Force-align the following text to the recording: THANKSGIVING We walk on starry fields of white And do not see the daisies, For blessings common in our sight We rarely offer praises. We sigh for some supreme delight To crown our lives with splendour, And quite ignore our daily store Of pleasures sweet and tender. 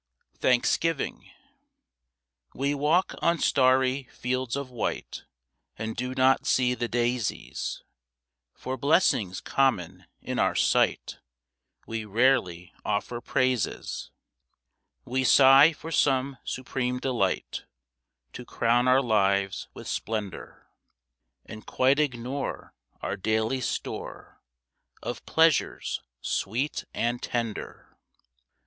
THANKSGIVING 0.39 1.29
We 2.55 2.73
walk 2.73 3.13
on 3.21 3.37
starry 3.37 4.05
fields 4.11 4.55
of 4.55 4.71
white 4.71 5.25
And 5.77 5.95
do 5.95 6.15
not 6.15 6.47
see 6.47 6.73
the 6.73 6.87
daisies, 6.87 7.83
For 8.55 8.77
blessings 8.77 9.41
common 9.41 10.07
in 10.19 10.39
our 10.39 10.55
sight 10.55 11.19
We 11.85 12.03
rarely 12.03 12.73
offer 12.83 13.21
praises. 13.21 14.09
We 15.05 15.23
sigh 15.23 15.71
for 15.71 15.91
some 15.91 16.39
supreme 16.43 16.99
delight 16.99 17.65
To 18.33 18.43
crown 18.43 18.87
our 18.87 19.03
lives 19.03 19.67
with 19.75 19.87
splendour, 19.87 20.71
And 21.45 21.67
quite 21.67 21.99
ignore 21.99 22.73
our 23.03 23.15
daily 23.17 23.61
store 23.61 24.41
Of 25.03 25.23
pleasures 25.27 26.01
sweet 26.21 26.85
and 26.91 27.21
tender. 27.21 27.95